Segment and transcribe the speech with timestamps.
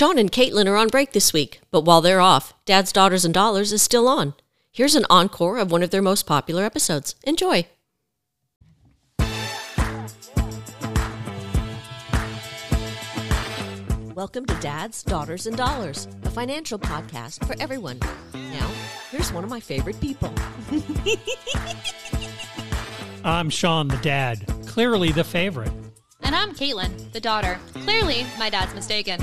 [0.00, 3.34] Sean and Caitlin are on break this week, but while they're off, Dad's Daughters and
[3.34, 4.32] Dollars is still on.
[4.72, 7.16] Here's an encore of one of their most popular episodes.
[7.24, 7.66] Enjoy.
[14.14, 17.98] Welcome to Dad's Daughters and Dollars, a financial podcast for everyone.
[18.32, 18.70] Now,
[19.10, 20.32] here's one of my favorite people.
[23.22, 25.72] I'm Sean, the dad, clearly the favorite.
[26.22, 27.58] And I'm Caitlin, the daughter.
[27.84, 29.22] Clearly, my dad's mistaken.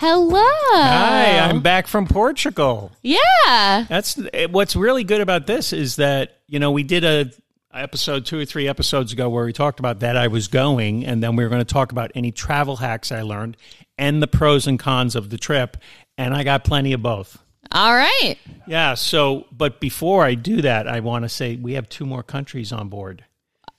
[0.00, 0.40] Hello.
[0.40, 2.90] Hi, I'm back from Portugal.
[3.02, 3.84] Yeah.
[3.86, 7.30] That's eh, what's really good about this is that you know we did a
[7.74, 11.22] episode two or three episodes ago where we talked about that I was going, and
[11.22, 13.58] then we were going to talk about any travel hacks I learned
[13.98, 15.76] and the pros and cons of the trip,
[16.16, 17.36] and I got plenty of both.
[17.70, 18.36] All right.
[18.66, 18.94] Yeah.
[18.94, 22.72] So, but before I do that, I want to say we have two more countries
[22.72, 23.26] on board: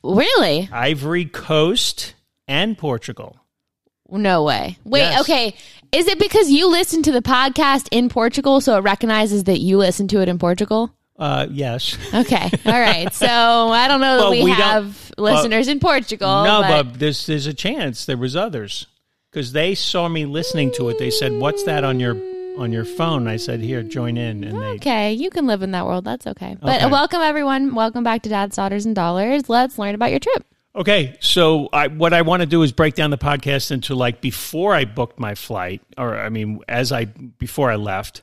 [0.03, 0.69] Really?
[0.71, 2.13] Ivory Coast
[2.47, 3.40] and Portugal.
[4.11, 4.77] No way.
[4.83, 5.21] Wait, Yes.
[5.21, 5.55] okay.
[5.91, 9.77] Is it because you listen to the podcast in Portugal so it recognizes that you
[9.77, 10.91] listen to it in Portugal?
[11.19, 11.97] Uh, yes.
[12.13, 12.49] Okay.
[12.65, 13.13] All right.
[13.13, 16.43] So I don't know that Well, we, we have well, listeners in Portugal.
[16.43, 18.87] no, but, but there's there's a chance there was others
[19.31, 20.97] because they saw me listening to it.
[20.99, 22.15] They said, "What's that on your
[22.57, 25.71] on your phone?" I said, "Here, join in." And they Okay, you can live in
[25.71, 26.05] that world.
[26.05, 26.57] That's okay.
[26.59, 26.85] But Okay.
[26.85, 27.75] uh, welcome everyone.
[27.75, 29.47] Welcome back to Dad's Daughters and Dollars.
[29.47, 30.43] Let's learn about your trip.
[30.73, 34.21] Okay, so I, what I want to do is break down the podcast into like
[34.21, 38.21] before I booked my flight, or I mean, as I before I left,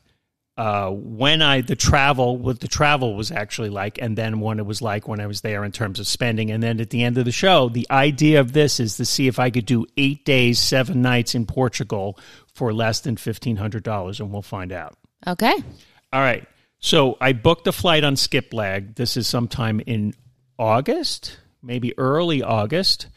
[0.56, 4.64] uh, when I the travel, what the travel was actually like, and then what it
[4.64, 7.18] was like when I was there in terms of spending, and then at the end
[7.18, 10.24] of the show, the idea of this is to see if I could do eight
[10.24, 12.18] days, seven nights in Portugal
[12.54, 14.96] for less than fifteen hundred dollars, and we'll find out.
[15.26, 15.54] Okay.
[16.14, 16.46] All right.
[16.78, 18.96] So I booked a flight on Skiplag.
[18.96, 20.14] This is sometime in
[20.58, 23.08] August, maybe early August.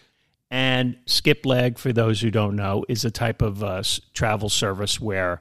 [0.49, 3.83] And skip leg, for those who don't know, is a type of uh,
[4.13, 5.39] travel service where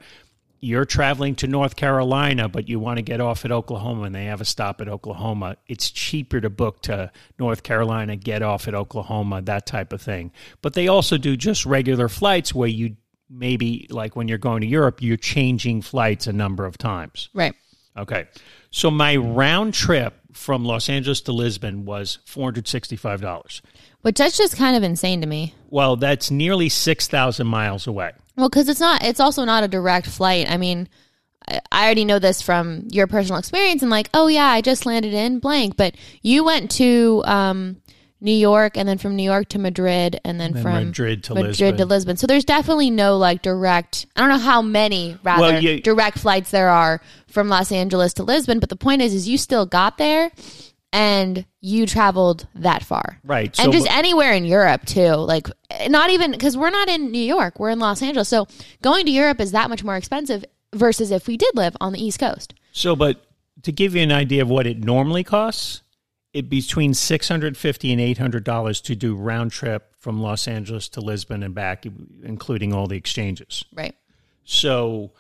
[0.60, 4.26] you're traveling to North Carolina, but you want to get off at Oklahoma and they
[4.26, 5.56] have a stop at Oklahoma.
[5.66, 10.32] It's cheaper to book to North Carolina, get off at Oklahoma, that type of thing.
[10.60, 12.96] But they also do just regular flights where you
[13.28, 17.30] maybe, like when you're going to Europe, you're changing flights a number of times.
[17.32, 17.54] Right.
[17.96, 18.26] Okay.
[18.70, 23.60] So my round trip from Los Angeles to Lisbon was $465.
[24.02, 25.54] Which that's just kind of insane to me.
[25.68, 28.12] Well, that's nearly 6,000 miles away.
[28.36, 29.02] Well, because it's not.
[29.04, 30.50] It's also not a direct flight.
[30.50, 30.88] I mean,
[31.46, 34.86] I I already know this from your personal experience, and like, oh yeah, I just
[34.86, 35.76] landed in blank.
[35.76, 37.82] But you went to um,
[38.20, 41.34] New York, and then from New York to Madrid, and then Then from Madrid to
[41.34, 41.76] Madrid Lisbon.
[41.78, 42.16] to Lisbon.
[42.18, 44.06] So there's definitely no like direct.
[44.14, 48.12] I don't know how many rather Well, you- direct flights there are from Los Angeles
[48.14, 48.58] to Lisbon.
[48.58, 50.30] But the point is, is you still got there.
[50.92, 55.14] And you traveled that far, Right, and so- just anywhere in Europe too.
[55.14, 55.48] Like
[55.88, 58.28] not even because we're not in New York, we're in Los Angeles.
[58.28, 58.48] So
[58.82, 60.44] going to Europe is that much more expensive
[60.74, 62.54] versus if we did live on the East Coast.
[62.72, 63.24] So, but
[63.62, 65.82] to give you an idea of what it normally costs,
[66.32, 70.46] it between six hundred fifty and eight hundred dollars to do round trip from Los
[70.48, 71.84] Angeles to Lisbon and back,
[72.22, 73.64] including all the exchanges.
[73.74, 73.94] Right.
[74.44, 75.12] So,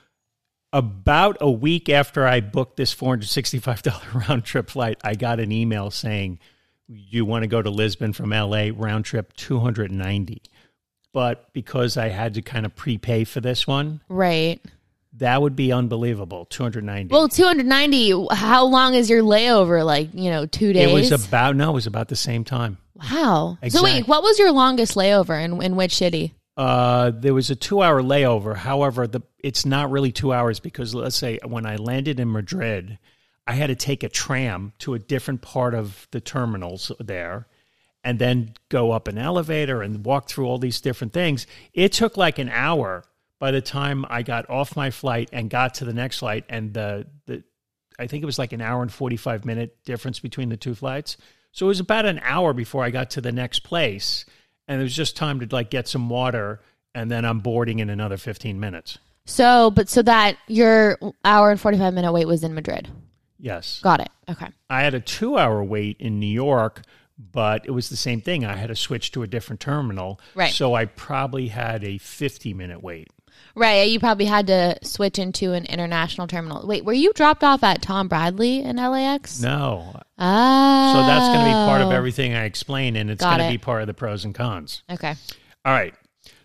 [0.72, 5.14] about a week after I booked this four hundred sixty-five dollar round trip flight, I
[5.14, 6.38] got an email saying,
[6.86, 8.70] "You want to go to Lisbon from L.A.
[8.70, 10.42] round trip two hundred ninety.
[11.12, 14.60] But because I had to kind of prepay for this one, Right.
[15.14, 16.44] That would be unbelievable.
[16.44, 17.12] Two hundred ninety.
[17.12, 18.26] Well, 290.
[18.32, 19.84] How long is your layover?
[19.84, 20.88] Like, you know, two days?
[20.88, 22.78] It was about no, it was about the same time.
[22.94, 23.58] wow.
[23.68, 26.34] So, wait, what was your longest layover in, in which city?
[26.56, 28.54] Uh, there was a two-hour layover.
[28.56, 32.98] However, the it's not really two hours because let's say when I landed in Madrid,
[33.46, 37.46] I had to take a tram to a different part of the terminals there,
[38.04, 41.46] and then go up an elevator and walk through all these different things.
[41.72, 43.04] It took like an hour
[43.40, 46.72] by the time I got off my flight and got to the next flight, and
[46.72, 47.42] the the
[47.98, 51.16] I think it was like an hour and 45 minute difference between the two flights.
[51.52, 54.24] So it was about an hour before I got to the next place.
[54.66, 56.60] And it was just time to like get some water
[56.94, 58.98] and then I'm boarding in another 15 minutes.
[59.26, 62.88] So, but so that your hour and 45 minute wait was in Madrid.
[63.38, 63.80] Yes.
[63.82, 64.08] Got it.
[64.28, 64.48] Okay.
[64.68, 66.82] I had a two hour wait in New York,
[67.18, 68.44] but it was the same thing.
[68.44, 70.20] I had to switch to a different terminal.
[70.34, 70.52] Right.
[70.52, 73.08] So I probably had a 50 minute wait.
[73.54, 73.90] Right.
[73.90, 76.66] You probably had to switch into an international terminal.
[76.66, 79.40] Wait, were you dropped off at Tom Bradley in LAX?
[79.40, 80.00] No.
[80.18, 80.92] Ah.
[80.94, 83.54] So that's going to be part of everything I explain, and it's Got going to
[83.54, 84.82] be part of the pros and cons.
[84.90, 85.14] Okay.
[85.64, 85.94] All right.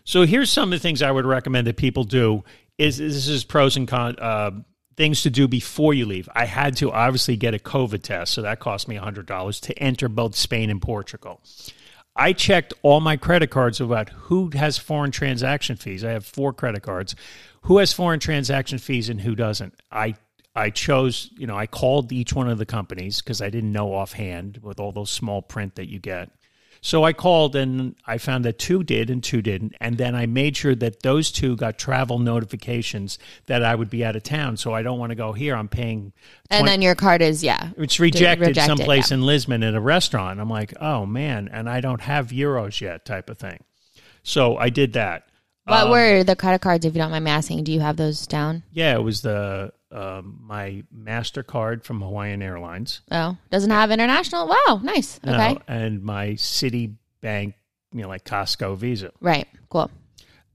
[0.04, 2.44] So here's some of the things I would recommend that people do.
[2.78, 4.50] Is this is pros and cons uh,
[4.96, 6.28] things to do before you leave?
[6.34, 9.78] I had to obviously get a COVID test, so that cost me hundred dollars to
[9.78, 11.40] enter both Spain and Portugal.
[12.16, 16.02] I checked all my credit cards about who has foreign transaction fees.
[16.02, 17.14] I have four credit cards.
[17.62, 19.74] Who has foreign transaction fees and who doesn't?
[19.92, 20.14] I
[20.54, 23.92] I chose, you know, I called each one of the companies because I didn't know
[23.92, 26.30] offhand with all those small print that you get.
[26.86, 29.74] So I called and I found that two did and two didn't.
[29.80, 34.04] And then I made sure that those two got travel notifications that I would be
[34.04, 34.56] out of town.
[34.56, 35.56] So I don't want to go here.
[35.56, 36.12] I'm paying.
[36.48, 37.70] And then your card is yeah.
[37.76, 39.16] it's rejected, rejected, someplace yeah.
[39.16, 40.38] in Lisbon at a restaurant.
[40.38, 43.64] I'm like, oh man, and I don't have euros yet, type of thing.
[44.22, 45.26] So I did that.
[45.64, 46.86] What um, were the credit cards?
[46.86, 48.62] If you don't mind me asking, do you have those down?
[48.72, 53.00] Yeah, it was the um, my Mastercard from Hawaiian Airlines.
[53.10, 54.48] Oh, doesn't have international.
[54.48, 55.20] Wow, nice.
[55.24, 57.54] No, Okay, and my Citibank,
[57.92, 59.12] you know, like Costco Visa.
[59.20, 59.90] right, cool.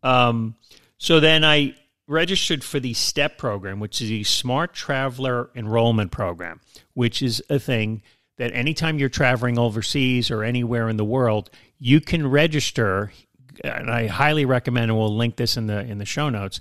[0.04, 0.56] Um,
[0.98, 1.76] so then I
[2.08, 6.60] registered for the STEP program, which is the Smart Traveler Enrollment Program,
[6.94, 8.02] which is a thing
[8.38, 11.50] that anytime you're traveling overseas or anywhere in the world,
[11.80, 13.12] you can register.
[13.64, 16.60] And I highly recommend, and we'll link this in the in the show notes.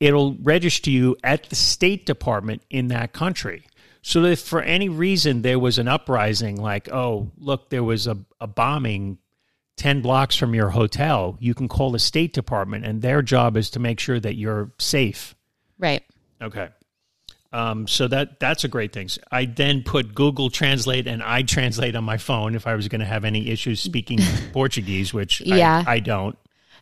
[0.00, 3.66] It'll register you at the State Department in that country.
[4.02, 8.16] So if for any reason there was an uprising, like, oh, look, there was a,
[8.40, 9.18] a bombing
[9.76, 13.70] 10 blocks from your hotel, you can call the State Department, and their job is
[13.70, 15.34] to make sure that you're safe.
[15.78, 16.02] Right.
[16.40, 16.68] Okay.
[17.52, 19.08] Um, so that that's a great thing.
[19.32, 23.06] I then put Google Translate and iTranslate on my phone if I was going to
[23.06, 24.20] have any issues speaking
[24.52, 25.82] Portuguese, which Yeah.
[25.86, 26.38] I, I don't.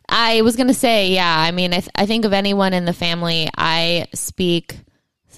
[0.09, 1.37] I was gonna say, yeah.
[1.39, 3.49] I mean, I, th- I think of anyone in the family.
[3.57, 4.79] I speak.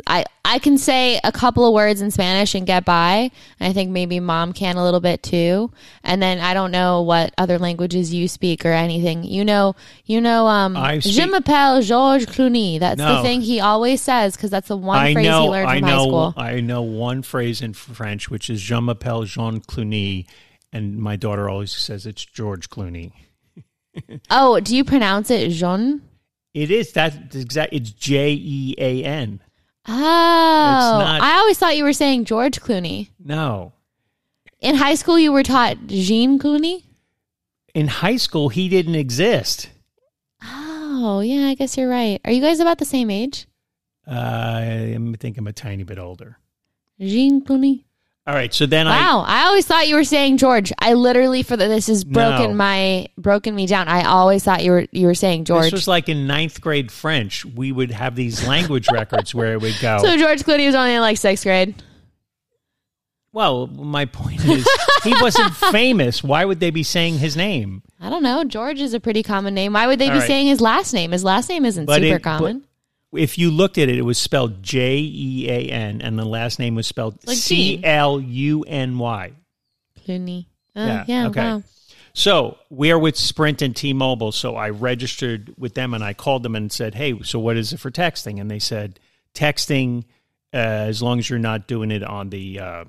[0.08, 3.30] I I can say a couple of words in Spanish and get by.
[3.60, 5.72] And I think maybe mom can a little bit too.
[6.04, 9.24] And then I don't know what other languages you speak or anything.
[9.26, 9.76] You know,
[10.06, 10.48] you know.
[10.48, 12.80] Um, I Je speak- m'appelle Georges Clooney.
[12.80, 15.44] That's the thing he always says because that's the one I phrase know.
[15.44, 16.34] he learned I from high school.
[16.38, 20.26] I know one phrase in French, which is "Je m'appelle Jean Clooney,"
[20.72, 23.12] and my daughter always says it's George Clooney.
[24.30, 26.02] Oh, do you pronounce it Jean?
[26.54, 27.74] It is that exact.
[27.74, 29.40] It's J E A N.
[29.88, 33.10] Oh, not- I always thought you were saying George Clooney.
[33.24, 33.74] No,
[34.60, 36.84] In high school, you were taught Jean Clooney.
[37.74, 39.70] in high school he didn't exist.
[40.44, 42.20] Oh, yeah, I guess you're right.
[42.26, 43.48] Are you guys about the same age?
[44.08, 46.38] Uh, I think I'm a tiny bit older.
[47.00, 47.86] Jean Clooney.
[48.28, 50.72] All right, so then I Wow, I always thought you were saying George.
[50.78, 52.56] I literally for the, this has broken No.
[52.56, 53.88] my broken me down.
[53.88, 55.64] I always thought you were you were saying George.
[55.66, 57.44] this was like in ninth grade French.
[57.46, 59.98] We would have these language records where it would go.
[60.04, 61.74] so George Clooney was only in like sixth grade.
[63.34, 64.68] well, my point is,
[65.04, 66.24] he wasn't famous.
[66.24, 67.82] Why would they be saying his name?
[68.00, 68.44] I don't know.
[68.44, 69.74] George is a pretty common name.
[69.74, 70.28] Why would they All be right.
[70.28, 71.12] saying his last name?
[71.12, 72.66] His last name isn't super it- common.
[73.14, 76.60] If you looked at it, it was spelled J E A N, and the last
[76.60, 77.84] name was spelled Like C.
[77.84, 79.32] L U N Y.
[80.08, 80.46] Clooney.
[80.76, 81.28] Uh, Yeah, yeah.
[81.28, 81.42] okay.
[81.42, 81.64] Wow.
[82.14, 84.32] So we're with Sprint and T-Mobile.
[84.34, 87.72] So I registered with them and I called them and said, "Hey, so what is
[87.74, 89.00] it for texting?" And they said,
[89.34, 90.04] "Texting,
[90.54, 92.86] uh, as long as you're not doing it on the, uh,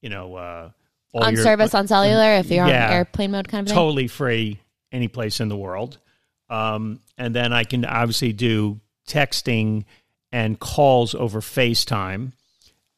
[0.00, 0.70] you know, uh,
[1.12, 2.86] all On your- service on cellular, if you're Yeah.
[2.88, 3.74] on airplane mode, kind of thing.
[3.76, 4.58] totally free
[4.92, 5.98] any place in the world.
[6.48, 9.84] Um, and then I can obviously do texting
[10.30, 12.32] and calls over FaceTime.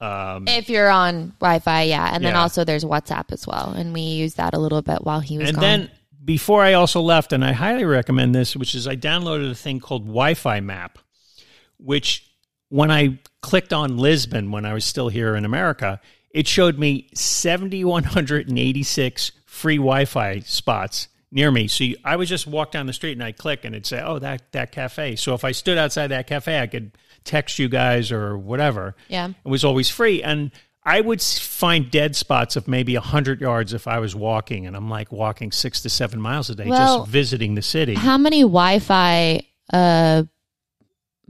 [0.01, 2.43] Um, If you're on Wi-Fi, yeah, and then Yeah.
[2.43, 5.49] also there's WhatsApp as well, and we used that a little bit while he was
[5.49, 5.62] and gone.
[5.62, 5.91] then
[6.25, 9.81] before I also left, and I highly recommend this, which is I downloaded a thing
[9.81, 10.99] called Wi-Fi Map,
[11.78, 12.25] which
[12.69, 16.00] when I clicked on Lisbon when I was still here in America,
[16.31, 21.69] it showed me 7,186 free Wi-Fi spots near me.
[21.69, 24.00] So you, I would just walk down the street and I'd click and it'd say,
[24.00, 27.69] "Oh, that that cafe." So if I stood outside that cafe, I could text you
[27.69, 28.95] guys or whatever.
[29.09, 29.29] Yeah.
[29.29, 30.50] it was always free and.
[30.87, 34.91] I would find dead spots of maybe 100 yards if I was walking, and I'm
[34.91, 37.95] like walking six to seven miles a day Well, just visiting the city.
[37.95, 39.41] How many Wi-Fi
[39.73, 40.25] uh,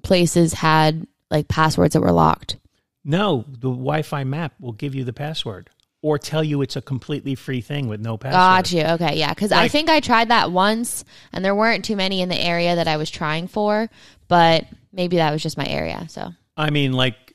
[0.02, 2.56] places had like passwords that were locked?
[3.04, 5.70] No, the Wi Fi map will give you the password
[6.04, 8.34] or tell you it's a completely free thing with no password.
[8.34, 9.06] Got you.
[9.06, 12.28] Okay, yeah, because I think I tried that once, and there weren't too many in
[12.28, 13.88] the area that I was trying for,
[14.28, 16.06] but maybe that was just my area.
[16.10, 17.34] So I mean, like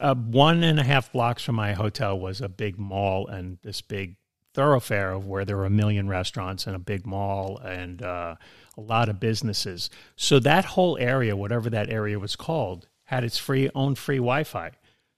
[0.00, 3.82] uh, one and a half blocks from my hotel was a big mall and this
[3.82, 4.16] big
[4.54, 8.36] thoroughfare of where there were a million restaurants and a big mall and uh,
[8.78, 9.90] a lot of businesses.
[10.16, 14.70] So that whole area, whatever that area was called, had its free own free Wi-Fi.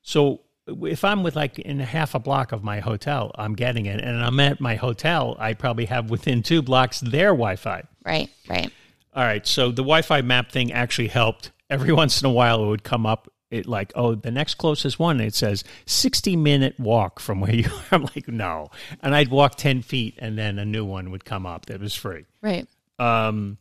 [0.02, 4.00] So if I'm with like in half a block of my hotel, I'm getting it,
[4.00, 7.84] and I'm at my hotel, I probably have within two blocks their Wi-Fi.
[8.04, 8.70] right, right.
[9.14, 11.52] All right, so the Wi-Fi map thing actually helped.
[11.70, 14.98] Every once in a while, it would come up it like, oh, the next closest
[14.98, 17.82] one, it says 60 minute walk from where you are.
[17.92, 18.70] I'm like, no.
[19.00, 21.94] And I'd walk 10 feet and then a new one would come up that was
[21.94, 22.24] free.
[22.42, 22.66] Right.
[22.98, 23.58] Um,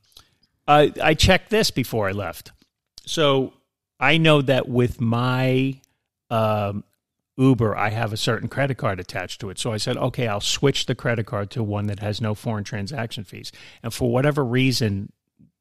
[0.67, 2.51] I, I checked this before I left.
[3.05, 3.53] So
[4.00, 5.79] I know that with my
[6.31, 6.83] um,
[7.37, 9.57] Uber, I have a certain credit card attached to it.
[9.59, 12.63] So I said, okay, I'll switch the credit card to one that has no foreign
[12.63, 13.51] transaction fees.
[13.81, 15.11] And for whatever reason,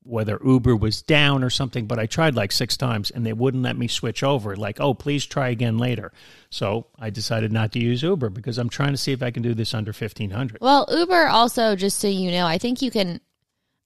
[0.05, 3.63] whether Uber was down or something, but I tried like six times and they wouldn't
[3.63, 4.57] let me switch over.
[4.57, 6.13] Like, oh, please try again later.
[6.51, 9.43] So I decided not to use Uber because I'm trying to see if I can
[9.45, 10.59] do this under fifteen hundred.
[10.61, 13.21] Well, Uber also, just so you know, I think you can,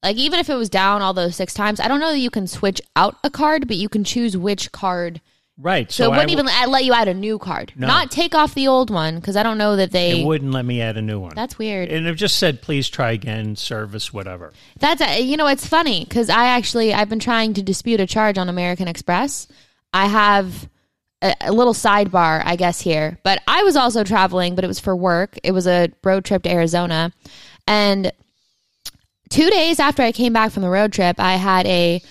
[0.02, 2.30] like, even if it was down all those six times, I don't know that you
[2.30, 5.20] can switch out a card, but you can choose which card.
[5.58, 5.90] Right.
[5.90, 7.86] So, So, it wouldn't I, even let let you add a new card, No.
[7.86, 10.20] not take off the old one, because I don't know that they.
[10.20, 11.32] it wouldn't let me add a new one.
[11.34, 11.88] That's weird.
[11.88, 14.52] and it just said, please try again, service, whatever.
[14.78, 18.06] That's uh, you know it's funny because I actually I've been trying to dispute a
[18.06, 19.48] charge on American Express.
[19.94, 20.68] I have
[21.22, 24.78] a, a little sidebar, I guess here, but I was also traveling, but it was
[24.78, 25.38] for work.
[25.42, 27.12] It was a road trip to Arizona,
[27.66, 28.12] and
[29.30, 32.02] two days after I came back from the road trip, I had a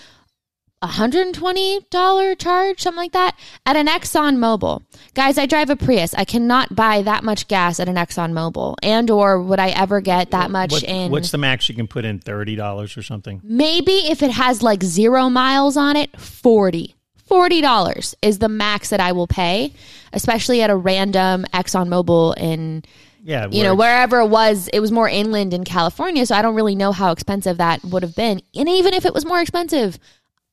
[0.86, 4.82] $120 charge, something like that, at an Exxon Mobil.
[5.14, 6.14] Guys, I drive a Prius.
[6.14, 8.74] I cannot buy that much gas at an Exxon Mobil.
[8.82, 11.86] And or would I ever get that much What- in what's the max you can
[11.86, 12.18] put in?
[12.18, 13.40] Thirty dollars or something.
[13.44, 16.94] maybe if it has like zero miles on it 40
[17.28, 19.72] $40 is the max that i will pay
[20.12, 22.82] especially at a random exxon mobil in
[23.24, 26.54] Yeah, you know wherever it was it was more inland in california so i don't
[26.54, 29.98] really know how expensive that would have been and even if it was more expensive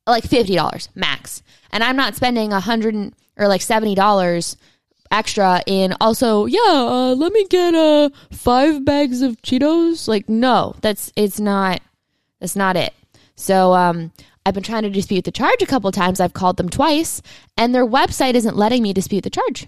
[0.07, 4.55] like $50 max and i'm not spending a hundred or like $70
[5.11, 10.75] extra in also yeah uh, let me get uh five bags of cheetos like no
[10.81, 11.81] that's it's not
[12.43, 12.93] that's not it.
[13.37, 14.11] So um,
[14.45, 16.19] I've been trying to dispute the charge a couple times.
[16.19, 17.21] I've called them twice,
[17.55, 19.65] and their website isn't letting me dispute the charge.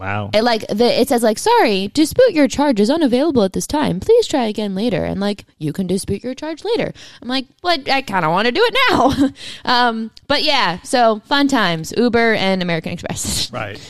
[0.00, 0.30] Wow.
[0.32, 4.00] It like the, it says like, sorry, dispute your charge is unavailable at this time.
[4.00, 5.04] Please try again later.
[5.04, 6.92] And like, you can dispute your charge later.
[7.22, 9.32] I'm like, but I kind of want to do it now.
[9.88, 11.92] um, but yeah, so fun times.
[11.96, 13.52] Uber and American Express.
[13.60, 13.80] Right.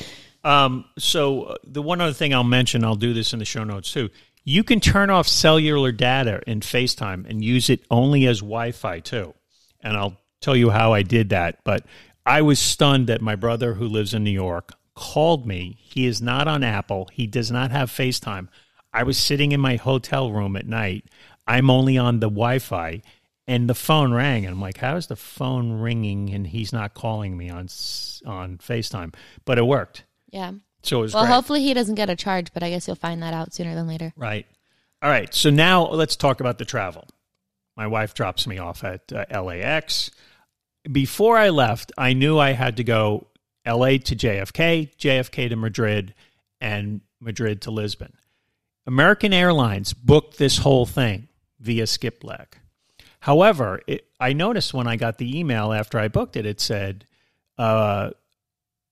[0.43, 3.63] Um, so uh, the one other thing I'll mention, I'll do this in the show
[3.63, 4.09] notes too.
[4.43, 9.35] You can turn off cellular data in FaceTime and use it only as Wi-Fi too.
[9.81, 11.59] And I'll tell you how I did that.
[11.63, 11.85] But
[12.25, 15.79] I was stunned that my brother, who lives in New York, called me.
[15.81, 17.09] He is not on Apple.
[17.13, 18.49] He does not have FaceTime.
[18.93, 21.05] I was sitting in my hotel room at night.
[21.47, 23.01] I'm only on the Wi-Fi,
[23.47, 24.45] and the phone rang.
[24.45, 27.69] And I'm like, "How is the phone ringing?" And he's not calling me on
[28.27, 29.15] on FaceTime,
[29.45, 30.05] but it worked.
[30.31, 30.53] yeah.
[30.83, 31.35] So it was Well, great.
[31.35, 33.87] hopefully he doesn't get a charge, but I guess you'll find that out sooner than
[33.87, 34.13] later.
[34.17, 34.47] Right.
[35.03, 35.33] All right.
[35.35, 37.07] So now let's talk about the travel.
[37.77, 40.11] My wife drops me off at uh, LAX.
[40.91, 43.27] Before I left, I knew I had to go
[43.67, 46.15] LA to JFK, JFK to Madrid,
[46.61, 48.13] and Madrid to Lisbon.
[48.87, 51.29] American Airlines booked this whole thing
[51.61, 52.47] via Skipleg.
[53.21, 57.05] However, it, I noticed when I got the email after I booked it, it said,
[57.59, 58.11] uh,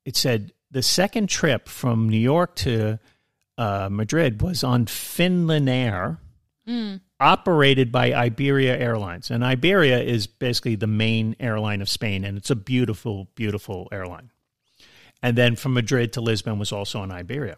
[0.04, 2.98] it said the second trip from New York to
[3.56, 6.18] uh, Madrid was on Finland Air,
[7.18, 9.30] operated by Iberia Airlines.
[9.30, 14.30] And Iberia is basically the main airline of Spain, and it's a beautiful, beautiful airline.
[15.22, 17.56] And then from Madrid to Lisbon was also on Iberia.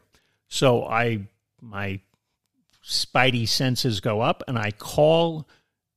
[0.48, 1.28] So I,
[1.60, 2.00] my
[2.84, 5.46] spidey senses go up, and I call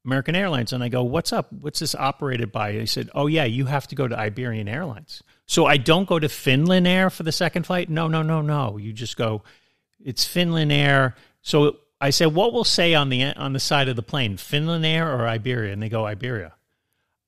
[0.05, 1.51] American Airlines and I go, "What's up?
[1.51, 5.24] What's this operated by?" They said, "Oh yeah, you have to go to Iberian Airlines."
[5.46, 7.89] So I don't go to Finland Air for the second flight.
[7.89, 8.77] No, no, no, no.
[8.77, 9.43] You just go.
[10.03, 11.15] It's Finland Air.
[11.41, 14.86] So I said, "What will say on the on the side of the plane, Finland
[14.86, 16.53] Air or Iberia?" And they go Iberia.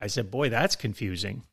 [0.00, 1.44] I said, "Boy, that's confusing."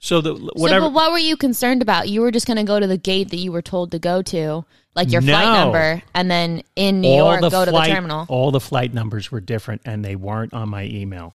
[0.00, 0.80] So the whatever.
[0.80, 2.08] So, but what were you concerned about?
[2.08, 4.22] You were just going to go to the gate that you were told to go
[4.22, 4.64] to,
[4.94, 8.26] like your flight number, and then in New York, go to the terminal.
[8.28, 11.34] All the flight numbers were different, and they weren't on my email.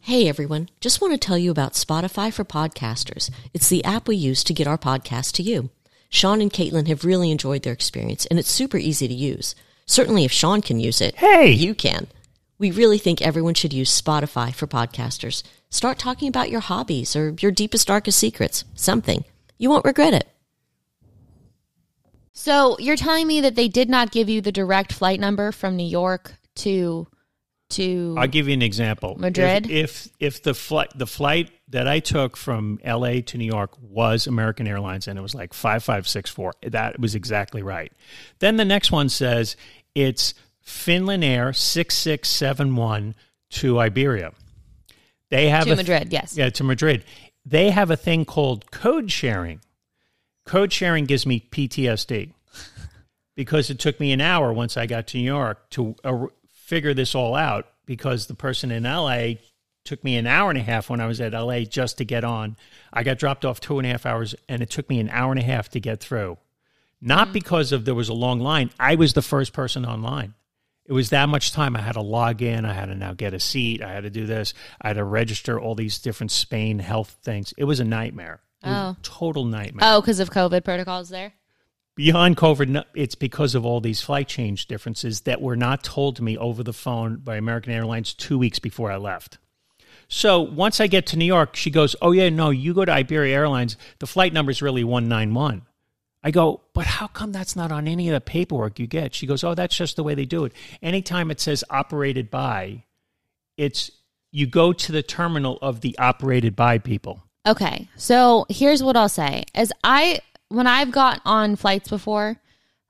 [0.00, 3.30] Hey everyone, just want to tell you about Spotify for podcasters.
[3.54, 5.70] It's the app we use to get our podcast to you.
[6.10, 9.54] Sean and Caitlin have really enjoyed their experience and it's super easy to use.
[9.86, 11.50] Certainly if Sean can use it, Hey!
[11.52, 12.08] you can.
[12.58, 15.42] We really think everyone should use Spotify for podcasters.
[15.74, 18.64] Start talking about your hobbies or your deepest, darkest secrets.
[18.76, 19.24] Something.
[19.58, 20.28] You won't regret it.
[22.32, 25.74] So you're telling me that they did not give you the direct flight number from
[25.74, 27.08] New York to
[27.70, 29.16] to I'll give you an example.
[29.18, 29.68] Madrid?
[29.68, 33.22] If if, if the flight the flight that I took from L.A.
[33.22, 37.00] to New York was American Airlines and it was like five five six four, that
[37.00, 37.92] was exactly right.
[38.38, 39.56] Then the next one says
[39.96, 43.16] it's Finland Air six six seven one
[43.50, 44.34] to Iberia.
[45.34, 46.12] They have to a Madrid?
[46.12, 46.36] Yes.
[46.36, 47.04] yeah, to Madrid.
[47.44, 49.60] They have a thing called code sharing.
[50.46, 52.32] Code sharing gives me PTSD
[53.34, 56.94] because it took me an hour once I got to New York to uh, figure
[56.94, 59.34] this all out because the person in LA
[59.84, 62.22] took me an hour and a half when I was at LA just to get
[62.22, 62.56] on.
[62.92, 65.32] I got dropped off two and a half hours and it took me an hour
[65.32, 66.38] and a half to get through.
[67.00, 68.70] Not because of there was a long line.
[68.78, 70.34] I was the first person online.
[70.86, 71.76] It was that much time.
[71.76, 72.64] I had to log in.
[72.66, 73.82] I had to now get a seat.
[73.82, 74.52] I had to do this.
[74.80, 77.54] I had to register all these different Spain health things.
[77.56, 78.40] It was a nightmare.
[78.62, 78.96] A Oh.
[79.02, 79.88] total nightmare.
[79.90, 81.32] Oh, because of COVID protocols there.
[81.96, 86.24] Beyond COVID, it's because of all these flight change differences that were not told to
[86.24, 89.38] me over the phone by American Airlines two weeks before I left.
[90.08, 92.92] So once I get to New York, she goes, Oh, yeah, no, you go to
[92.92, 93.76] Iberia Airlines.
[94.00, 95.62] The flight number is really 191.
[96.24, 99.14] I go, But how come that's not on any of the paperwork you get?
[99.14, 100.52] She goes, Oh, that's just the way they do it.
[100.82, 102.84] Anytime it says operated by,
[103.56, 103.90] it's
[104.32, 107.22] you go to the terminal of the operated by people.
[107.46, 112.36] Okay, so here's what I'll say: as I when I've got on flights before,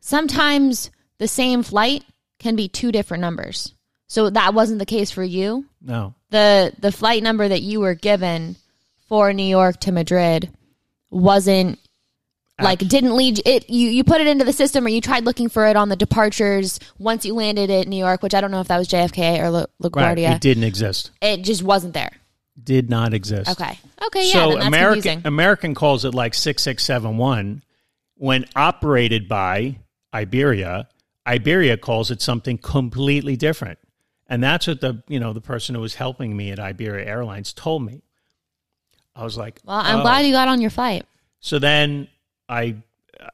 [0.00, 2.04] sometimes the same flight
[2.38, 3.74] can be two different numbers.
[4.06, 5.66] So that wasn't the case for you.
[5.82, 6.14] No.
[6.30, 8.56] the The flight number that you were given
[9.08, 10.50] for New York to Madrid
[11.10, 11.78] wasn't
[12.60, 13.68] like didn't lead it.
[13.68, 15.96] You you put it into the system, or you tried looking for it on the
[15.96, 19.40] departures once you landed at New York, which I don't know if that was JFK
[19.40, 20.16] or La- Right.
[20.16, 20.36] LaGuardia.
[20.36, 21.10] It didn't exist.
[21.20, 22.12] it just wasn't there.
[22.62, 23.50] Did not exist.
[23.50, 23.76] Okay.
[24.06, 24.26] Okay.
[24.28, 24.32] Yeah.
[24.32, 25.22] so American confusing.
[25.24, 27.62] American calls it like six six seven one.
[28.16, 29.78] When operated by
[30.14, 30.88] Iberia,
[31.26, 33.80] Iberia calls it something completely different,
[34.28, 37.52] and that's what the you know the person who was helping me at Iberia Airlines
[37.52, 38.02] told me.
[39.16, 40.02] I was like, Well, I'm oh.
[40.02, 41.04] glad you got on your flight.
[41.40, 42.06] So then
[42.48, 42.76] I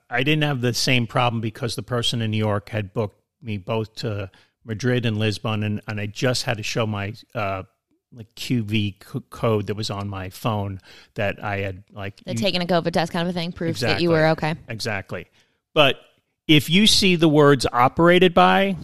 [0.08, 3.56] I didn't have the same problem because the person in New York had booked me
[3.56, 4.30] both to
[4.64, 7.62] Madrid and Lisbon, and, and I just had to show my uh,
[8.12, 8.96] like QV
[9.30, 10.80] code that was on my phone
[11.14, 14.00] that I had like The taking a COVID test kind of a thing proves that
[14.00, 14.54] you were okay.
[14.68, 15.26] Exactly.
[15.74, 15.96] But
[16.48, 18.76] if you see the words operated by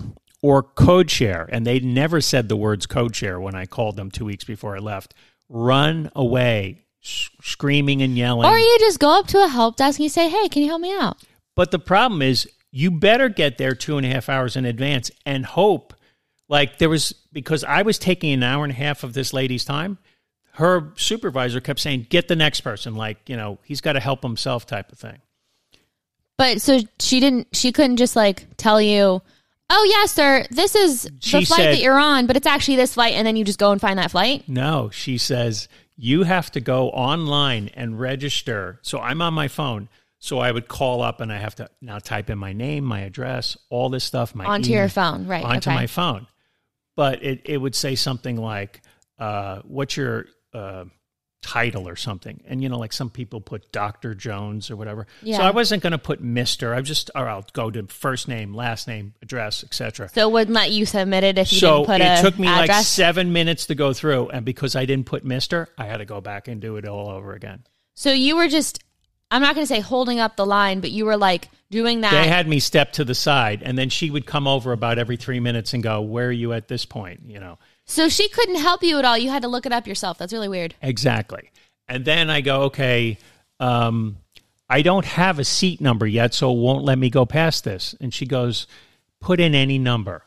[0.42, 4.10] or code share, and they never said the words code share when I called them
[4.10, 5.14] two weeks before I left,
[5.48, 8.48] run away, s- screaming and yelling.
[8.50, 10.68] Or you just go up to a help desk and you say, "Hey, can you
[10.68, 11.16] help me out?"
[11.54, 15.10] But the problem is, you better get there two and a half hours in advance
[15.24, 15.94] and hope.
[16.48, 19.64] Like there was, because I was taking an hour and a half of this lady's
[19.64, 19.98] time,
[20.52, 22.94] her supervisor kept saying, get the next person.
[22.94, 25.18] Like, you know, he's got to help himself type of thing.
[26.38, 27.48] But so she didn't.
[27.52, 29.22] She couldn't just like tell you,
[29.70, 32.76] "Oh yeah, sir, this is the She flight said- that you're on," but it's actually
[32.76, 34.44] this flight, and then you just go and find that flight.
[34.46, 38.78] No, she says, you have to go online and register.
[38.82, 39.88] So I'm on my phone.
[40.18, 43.00] So I would call up and I have to now type in my name, my
[43.00, 45.74] address, all this stuff, my Onto email- your phone, right, Onto okay.
[45.74, 46.26] my phone.
[46.96, 48.80] But it, it would say something like,
[49.18, 50.84] uh, what's your uh,
[51.42, 52.42] title or something?
[52.46, 54.14] And, you know, like some people put Dr.
[54.14, 55.06] Jones or whatever.
[55.22, 55.38] Yeah.
[55.38, 56.74] So I wasn't going to put Mr.
[56.74, 60.08] I just, or I'll go to first name, last name, address, etc.
[60.12, 62.38] So it wouldn't let you submit it if you So didn't put it a took
[62.38, 65.98] me like seven minutes to go through, and because I didn't put Mister, I had
[65.98, 67.64] to go back and do it all over again.
[67.94, 68.82] so you were just.
[69.30, 72.12] I'm not going to say holding up the line, but you were like doing that.
[72.12, 75.16] They had me step to the side, and then she would come over about every
[75.16, 78.56] three minutes and go, "Where are you at this point?" You know, so she couldn't
[78.56, 79.18] help you at all.
[79.18, 80.18] You had to look it up yourself.
[80.18, 80.74] That's really weird.
[80.80, 81.50] exactly.
[81.88, 83.18] And then I go, "Okay,
[83.60, 84.18] um,
[84.68, 87.94] I don't have a seat number yet, so it won't let me go past this."
[88.00, 88.66] And she goes,
[89.20, 90.22] "Put in any number."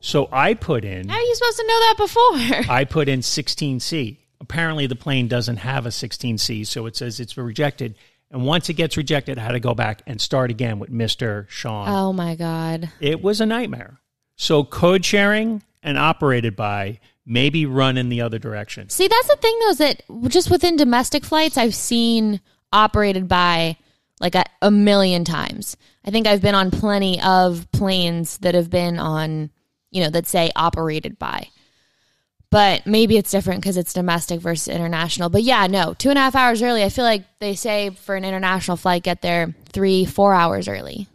[0.00, 1.08] So I put in.
[1.08, 2.72] How are you supposed to know that before?
[2.74, 4.16] I put in 16C.
[4.40, 7.96] Apparently, the plane doesn't have a 16C, so it says it's rejected.
[8.30, 11.48] And once it gets rejected, I had to go back and start again with Mr.
[11.48, 11.88] Sean.
[11.88, 12.90] oh my god.
[13.00, 14.00] It was a nightmare.
[14.36, 18.88] So, code sharing and operated by maybe run in the other direction.
[18.88, 22.40] See, that's the thing though, is that just within domestic flights, I've seen
[22.72, 23.76] operated by
[24.20, 25.76] like a, a million times.
[26.04, 29.50] I think I've been on plenty of planes that have been on,
[29.90, 31.48] you know, that say operated by.
[32.50, 35.28] But maybe it's different because it's domestic versus international.
[35.28, 36.82] But yeah, no, two and a half hours early.
[36.82, 41.08] I feel like they say for an international flight, get there three, four hours early.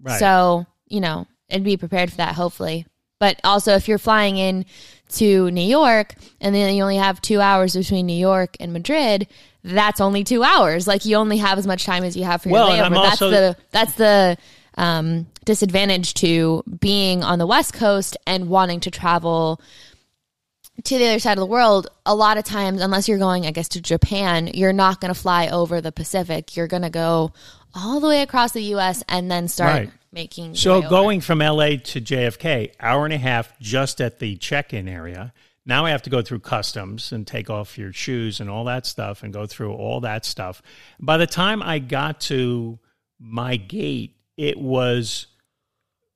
[0.00, 0.20] Right.
[0.20, 2.86] So, you know, and be prepared for that, hopefully.
[3.18, 4.64] But also, if you're flying in
[5.14, 9.26] to New York and then you only have two hours between New York and Madrid,
[9.64, 10.86] that's only two hours.
[10.86, 13.02] Like you only have as much time as you have for your Well, and layover.
[13.02, 14.36] That's also- the that's the
[14.78, 19.60] um, disadvantage to being on the West Coast and wanting to travel
[20.84, 23.50] to the other side of the world, a lot of times, unless you're going, I
[23.50, 26.56] guess, to Japan, you're not going to fly over the Pacific.
[26.56, 27.32] You're going to go
[27.74, 29.02] all the way across the U.S.
[29.08, 29.90] and then start Right.
[30.12, 30.54] making.
[30.54, 34.88] So, going from LA to JFK, hour and a half just at the check in
[34.88, 35.32] area.
[35.68, 38.86] Now I have to go through customs and take off your shoes and all that
[38.86, 40.62] stuff and go through all that stuff.
[41.00, 42.78] By the time I got to
[43.18, 45.26] my gate, it was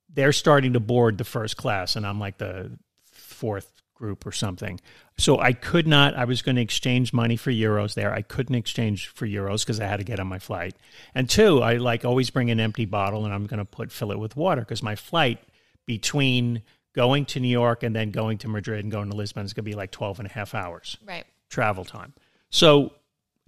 [0.08, 2.70] they're starting to board the first class, and I'm like the
[3.10, 4.80] fourth group or something.
[5.18, 6.16] So I could not.
[6.16, 8.12] I was going to exchange money for euros there.
[8.12, 10.74] I couldn't exchange for euros because I had to get on my flight.
[11.14, 14.10] And two, I like always bring an empty bottle, and I'm going to put fill
[14.10, 15.38] it with water because my flight
[15.86, 16.62] between
[16.94, 19.64] going to New York and then going to Madrid and going to Lisbon is going
[19.64, 21.24] to be like 12 and a half hours Right.
[21.48, 22.12] travel time.
[22.50, 22.92] So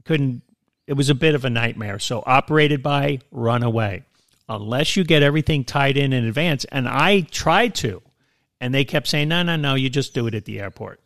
[0.05, 0.43] couldn't
[0.87, 1.99] it was a bit of a nightmare.
[1.99, 4.05] So operated by runaway.
[4.49, 8.03] Unless you get everything tied in in advance and I tried to
[8.63, 11.01] and they kept saying no no no you just do it at the airport.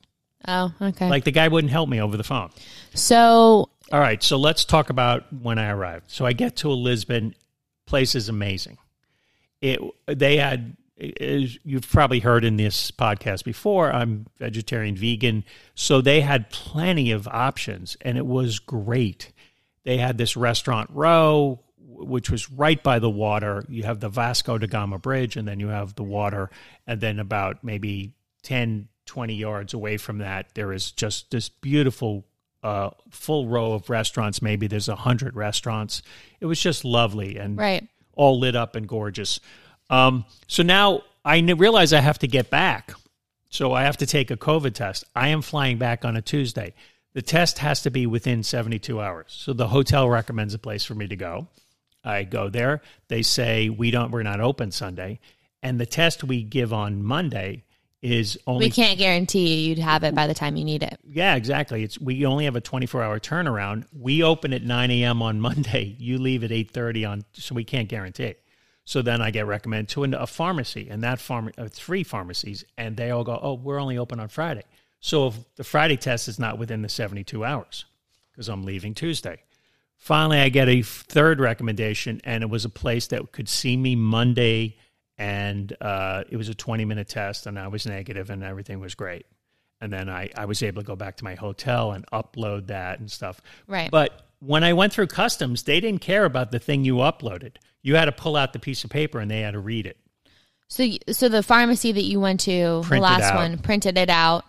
[0.47, 1.09] Oh, okay.
[1.09, 2.51] Like the guy wouldn't help me over the phone.
[2.95, 6.05] so, All right, so let's talk about when I arrived.
[6.09, 7.35] So I get to Lisbon,
[7.87, 8.79] place is amazing.
[9.61, 10.77] It they had
[11.21, 17.11] as you've probably heard in this podcast before, I'm vegetarian vegan, so they had plenty
[17.11, 19.33] of options and it was great.
[19.85, 21.61] They had this restaurant row
[21.99, 23.65] which was right by the water.
[23.69, 26.51] You have the Vasco da Gama bridge and then you have the water
[26.87, 32.25] and then about maybe 10 20 yards away from that there is just this beautiful
[32.67, 34.43] uh, full row of restaurants.
[34.43, 36.03] Maybe there's a hundred restaurants.
[36.41, 37.87] It was just lovely and right.
[38.15, 39.39] all lit up and gorgeous.
[39.89, 42.93] Um, so now I realize I have to get back.
[43.51, 45.05] So I have to take a COVID test.
[45.15, 46.75] I am flying back on a Tuesday.
[47.15, 49.27] The test has to be within 72 hours.
[49.29, 51.47] So the hotel recommends a place for me to go.
[52.07, 52.83] I go there.
[53.09, 55.21] They say we don't we're not open Sunday.
[55.63, 57.65] And the test we give on Monday
[58.03, 60.99] is only We can't guarantee you'd have it by the time you need it.
[61.03, 61.83] yeah, exactly.
[61.83, 63.85] It's we only have a 24 hour turnaround.
[63.93, 65.23] We open at 9 a.m.
[65.23, 65.97] on Monday.
[65.99, 68.35] You leave at 8:30 on, so we can't guarantee.
[68.85, 72.97] So then I get recommended to a pharmacy, and that farm uh, three pharmacies, and
[72.97, 74.63] they all go, "Oh, we're only open on Friday."
[75.01, 77.85] So if the Friday test is not within the 72 hours,
[78.31, 79.43] because I'm leaving Tuesday.
[79.97, 83.97] Finally, I get a third recommendation, and it was a place that could see me
[83.97, 84.77] Monday,
[85.19, 88.95] and uh, it was a 20 minute test, and I was negative, and everything was
[88.95, 89.27] great.
[89.81, 92.99] And then I, I was able to go back to my hotel and upload that
[92.99, 93.41] and stuff.
[93.67, 93.91] Right.
[93.91, 97.57] But when I went through customs, they didn't care about the thing you uploaded.
[97.83, 99.99] You had to pull out the piece of paper and they had to read it.
[100.69, 104.45] So, so the pharmacy that you went to, the last one, printed it out.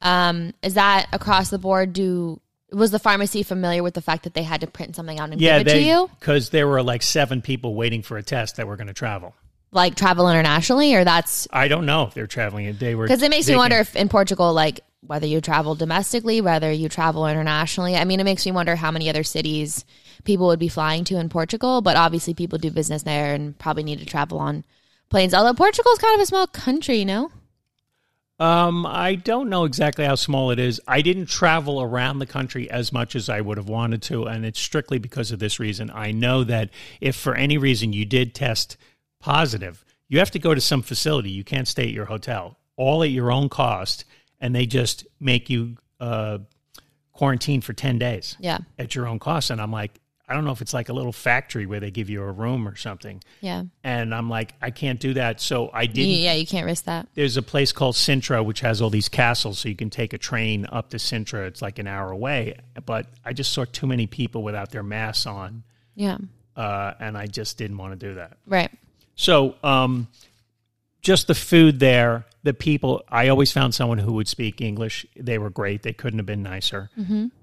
[0.00, 1.92] Um, is that across the board?
[1.92, 2.40] Do
[2.72, 5.40] was the pharmacy familiar with the fact that they had to print something out and
[5.40, 8.22] Yeah, give it they to you, because there were like seven people waiting for a
[8.22, 9.34] test that were going to travel.
[9.72, 12.72] like travel internationally, or that's I don't know if they're traveling.
[12.78, 15.74] They were because it makes me wonder can- if in Portugal, like whether you travel
[15.74, 17.96] domestically, whether you travel internationally.
[17.96, 19.84] I mean, it makes me wonder how many other cities
[20.24, 21.80] people would be flying to in Portugal.
[21.80, 24.64] But obviously, people do business there and probably need to travel on
[25.08, 25.32] planes.
[25.32, 27.30] Although Portugal is kind of a small country, you know.
[28.40, 30.80] Um, I don't know exactly how small it is.
[30.88, 34.46] I didn't travel around the country as much as I would have wanted to, and
[34.46, 35.90] it's strictly because of this reason.
[35.92, 36.70] I know that
[37.02, 38.78] if for any reason you did test
[39.20, 41.30] positive, you have to go to some facility.
[41.30, 44.06] You can't stay at your hotel, all at your own cost,
[44.40, 46.38] and they just make you uh,
[47.12, 49.50] quarantine for 10 days Yeah, at your own cost.
[49.50, 49.99] And I'm like,
[50.30, 52.66] I don't know if it's like a little factory where they give you a room
[52.68, 53.20] or something.
[53.40, 55.40] yeah, And I'm like, I can't do that.
[55.40, 56.34] So I didn't yeah.
[56.34, 57.08] You can't risk that.
[57.14, 60.18] there's a place called Sintra which has all these castles, so you can take a
[60.18, 61.46] train up to Sintra.
[61.48, 65.26] It's like an hour away, but I just saw too many people without their masks
[65.26, 65.64] on,
[65.96, 66.18] Yeah,
[66.56, 68.36] uh, and I just didn't want to do that.
[68.46, 68.70] right.
[69.16, 70.06] So, um,
[71.02, 73.02] just the food there, the people.
[73.08, 75.04] I always found someone who would speak English.
[75.16, 75.82] They were great.
[75.82, 76.88] They couldn't have been nicer.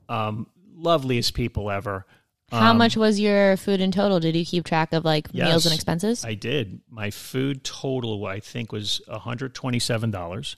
[0.10, 2.06] Um, loveliest people ever.
[2.52, 4.20] How Um, much was your food in total?
[4.22, 6.24] Did you keep track of like meals and expenses?
[6.24, 6.80] I did.
[6.90, 10.56] My food total, I think, was one hundred twenty-seven dollars.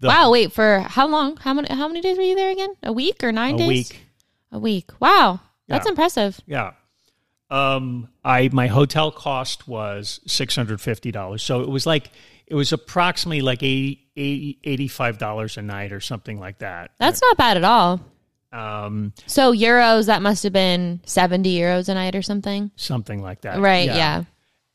[0.00, 0.30] Wow.
[0.30, 1.36] Wait for how long?
[1.38, 1.68] How many?
[1.74, 2.74] How many days were you there again?
[2.84, 3.68] A week or nine A days?
[3.68, 4.00] week.
[4.52, 4.90] A week.
[5.00, 5.90] Wow, that's Yeah.
[5.90, 6.40] impressive.
[6.46, 6.72] Yeah.
[7.50, 12.10] Um, I my hotel cost was six hundred fifty dollars, so it was like
[12.46, 16.92] it was approximately like 80, 80 85 dollars a night or something like that.
[16.98, 18.00] That's not bad at all.
[18.54, 23.40] Um, So euros, that must have been seventy euros a night or something, something like
[23.42, 23.86] that, right?
[23.86, 24.24] Yeah.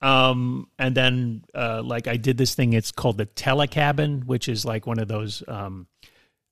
[0.01, 2.73] Um, and then uh, like I did this thing.
[2.73, 5.87] It's called the telecabin, which is like one of those um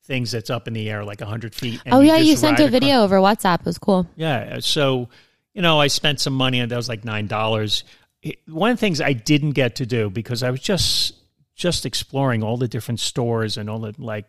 [0.05, 1.81] things that's up in the air like hundred feet.
[1.85, 3.59] and Oh yeah, you sent a across- video over WhatsApp.
[3.61, 4.07] It was cool.
[4.15, 4.59] Yeah.
[4.61, 5.09] So,
[5.53, 7.83] you know, I spent some money and that was like nine dollars.
[8.47, 11.13] One of the things I didn't get to do because I was just
[11.55, 14.25] just exploring all the different stores and all the like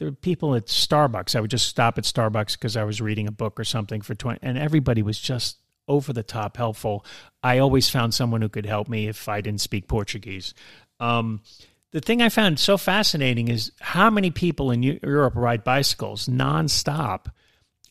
[0.00, 1.36] there were people at Starbucks.
[1.36, 4.14] I would just stop at Starbucks because I was reading a book or something for
[4.14, 7.04] twenty and everybody was just over the top helpful.
[7.42, 10.54] I always found someone who could help me if I didn't speak Portuguese.
[11.00, 11.42] Um,
[11.90, 17.26] the thing I found so fascinating is how many people in Europe ride bicycles nonstop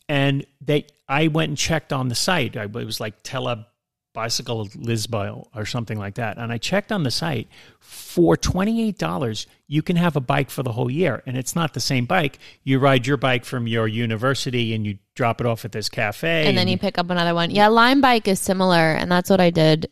[0.08, 2.56] and they I went and checked on the site.
[2.56, 3.68] It was like Tele
[4.14, 6.38] bicycle Lisbo or something like that.
[6.38, 7.48] And I checked on the site
[7.80, 11.22] for $28, you can have a bike for the whole year.
[11.26, 12.40] And it's not the same bike.
[12.64, 16.48] You ride your bike from your university and you drop it off at this cafe.
[16.48, 17.52] and then you pick up another one.
[17.52, 19.90] Yeah, Lime Bike is similar, and that's what I did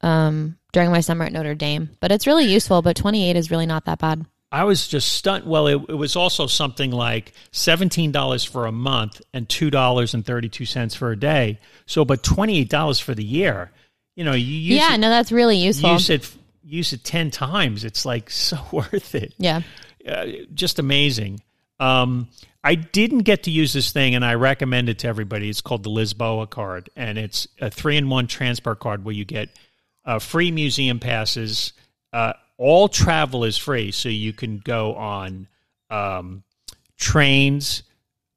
[0.00, 1.90] um, during my summer at Notre Dame.
[2.00, 2.82] But it's really useful.
[2.82, 4.24] But twenty eight is really not that bad.
[4.52, 5.46] I was just stunned.
[5.46, 11.16] Well, it, it was also something like $17 for a month and $2.32 for a
[11.16, 11.58] day.
[11.86, 13.72] So, but $28 for the year.
[14.14, 15.92] You know, you use yeah, it, no, that's really useful.
[15.92, 16.30] use it
[16.62, 17.82] use it 10 times.
[17.82, 19.32] It's like so worth it.
[19.38, 19.62] yeah,
[20.06, 21.42] uh, just amazing.
[21.80, 22.28] Um,
[22.62, 25.48] I didn't get to use this thing, and I recommend it to everybody.
[25.48, 29.48] It's called the Lisboa card, and it's a three-in-one transport card where you get
[30.04, 31.72] uh, free museum passes.
[32.12, 35.48] Uh, all travel is free, so you can go on
[35.90, 36.44] um,
[36.96, 37.82] trains,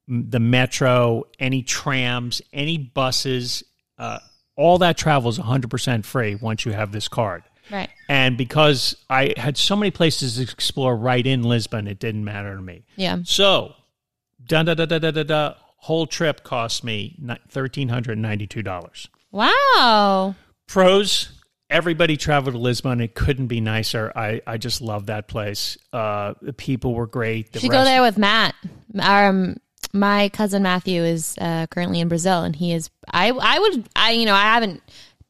[0.09, 3.63] m- the metro, any trams, any buses.
[3.97, 4.19] Uh,
[4.55, 7.43] all that travel is 100% free once you have this card.
[7.71, 7.89] right.
[8.09, 12.55] And because I had so many places to explore right in Lisbon, it didn't matter
[12.55, 12.85] to me.
[12.95, 13.73] Yeah, So,
[14.45, 15.53] da da da da da da da.
[15.77, 17.15] Whole trip cost me
[17.49, 19.07] thirteen hundred ninety two dollars.
[19.31, 20.33] wow.
[20.67, 21.29] Pros:
[21.75, 23.01] Everybody traveled to Lisbon.
[23.01, 24.09] It couldn't be nicer.
[24.15, 25.77] I I just love that place.
[25.91, 27.51] Uh, the people were great.
[27.51, 28.55] The You should go there with Matt.
[28.97, 29.57] Um,
[29.91, 32.89] my cousin Matthew is uh, currently in Brazil, and he is.
[33.11, 34.83] I I would I you know I haven't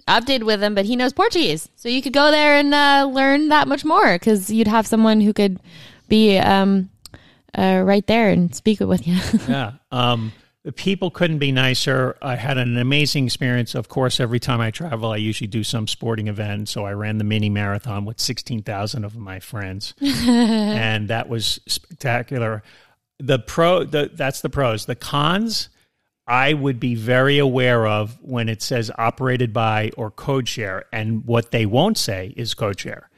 [0.07, 3.49] updated with him, but he knows Portuguese, so you could go there and uh, learn
[3.49, 5.59] that much more because you'd have someone who could
[6.09, 6.91] be um,
[7.57, 9.17] uh, right there and speak it with you.
[9.47, 9.71] yeah.
[9.91, 10.31] Um,
[10.65, 12.17] the people couldn't be nicer.
[12.23, 13.75] I had an amazing experience.
[13.75, 16.69] Of course, every time I travel, I usually do some sporting event.
[16.69, 19.93] So I ran the mini marathon with 16,000 of my friends.
[20.01, 22.63] and that was spectacular.
[23.19, 24.87] The pro, the, that's the pros.
[24.87, 25.69] The cons,
[26.25, 30.85] I would be very aware of when it says operated by or code share.
[30.91, 33.11] And what they won't say is code share.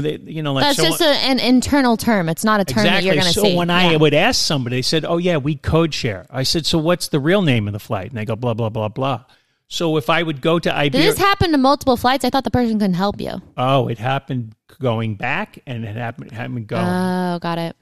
[0.00, 2.28] They, you know, like That's so just a, an internal term.
[2.28, 3.52] It's not a term that you're going to so see.
[3.52, 3.96] So when I Yeah.
[3.98, 7.20] would ask somebody, they said, "Oh yeah, we code share." I said, "So what's the
[7.20, 9.24] real name of the flight?" And they go, "Blah blah blah blah."
[9.68, 12.24] So if I would go to Did Iberia, this happen to multiple flights?
[12.26, 13.40] I thought the person couldn't help you.
[13.56, 16.84] oh, it happened going back, and it happened happened going.
[16.86, 17.76] Oh, got it.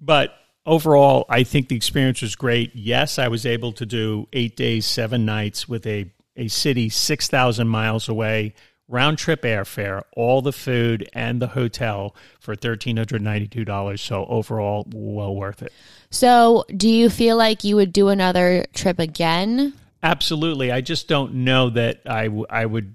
[0.00, 0.34] but
[0.66, 2.74] overall, I think the experience was great.
[2.74, 7.28] Yes, I was able to do eight days, seven nights with a a city six
[7.28, 8.54] thousand miles away.
[8.90, 14.00] Round trip airfare, all the food and the hotel for thirteen hundred ninety two dollars.
[14.00, 15.74] So overall, well worth it.
[16.10, 19.74] So, do you feel like you would do another trip again?
[20.02, 20.72] Absolutely.
[20.72, 22.94] I just don't know that I, w- I would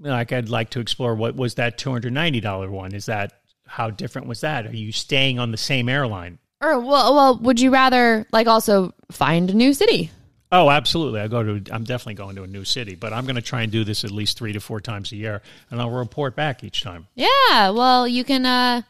[0.00, 0.32] like.
[0.32, 2.92] I'd like to explore what was that two hundred ninety dollar one.
[2.92, 3.34] Is that
[3.68, 4.66] how different was that?
[4.66, 6.40] Are you staying on the same airline?
[6.60, 10.10] Or well, well, would you rather like also find a new city?
[10.52, 11.20] Oh, absolutely.
[11.20, 11.72] I go to.
[11.72, 14.04] I'm definitely going to a new city, but I'm going to try and do this
[14.04, 17.06] at least three to four times a year, and I'll report back each time.
[17.14, 18.82] Yeah, well, you can uh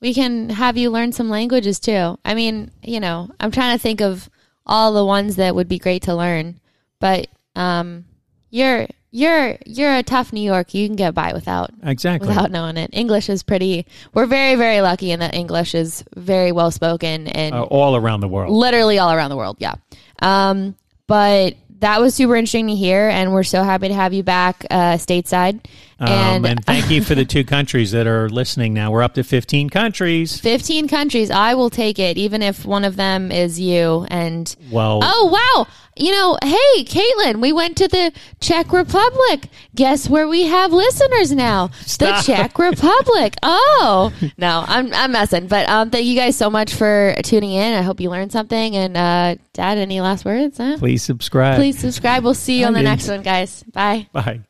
[0.00, 2.18] we can have you learn some languages too.
[2.24, 4.30] I mean, you know, I'm trying to think of
[4.64, 6.60] all the ones that would be great to learn,
[6.98, 8.06] but um
[8.50, 10.72] you're you're you're a tough New York.
[10.72, 12.26] You can get by without Exactly.
[12.28, 12.90] without knowing it.
[12.94, 17.54] English is pretty we're very very lucky in that English is very well spoken and
[17.54, 18.50] Uh, all around the world.
[18.52, 19.56] literally all around the world.
[19.60, 19.74] Yeah.
[20.20, 20.74] Um,
[21.06, 24.64] but that was super interesting to hear, and we're so happy to have you back
[24.70, 25.64] uh, stateside.
[25.98, 28.90] And, um, and thank you for the two countries that are listening now.
[28.90, 30.38] We're up to 15 countries.
[30.38, 34.06] 15 countries, I will take it, even if one of them is you.
[34.10, 35.66] And Well, oh, wow.
[35.98, 39.48] You know, hey, Caitlin, we went to the Czech Republic.
[39.74, 41.70] Guess where we have listeners now?
[41.86, 42.26] Stop.
[42.26, 43.34] The Czech Republic.
[43.78, 45.46] Oh, no, I'm, I'm messing.
[45.46, 47.72] But um, thank you guys so much for tuning in.
[47.74, 48.74] I hope you learned something.
[48.74, 50.58] And, uh, Dad, any last words?
[50.58, 50.76] Huh?
[50.78, 51.56] please subscribe.
[51.56, 52.24] Please subscribe.
[52.24, 52.84] We'll see you on the did.
[52.84, 53.62] next one, guys.
[53.62, 54.08] Bye.
[54.12, 54.40] Bye.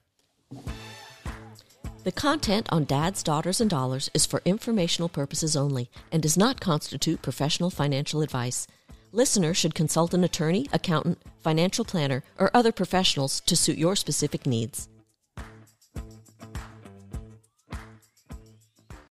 [2.07, 6.61] The content on Dads, Daughters, and Dollars is for informational purposes only and does not
[6.61, 8.69] constitute professional financial advice.
[9.11, 14.47] Listeners should consult an attorney, accountant, financial planner, or other professionals to suit your specific
[14.47, 14.88] needs.